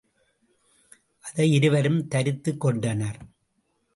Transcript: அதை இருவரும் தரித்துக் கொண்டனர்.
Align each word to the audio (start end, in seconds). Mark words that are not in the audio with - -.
அதை 1.19 1.51
இருவரும் 1.53 2.07
தரித்துக் 2.07 2.59
கொண்டனர். 2.59 3.19